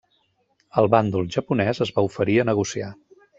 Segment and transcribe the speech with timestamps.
[0.81, 2.89] El bàndol japonès es va oferir a negociar.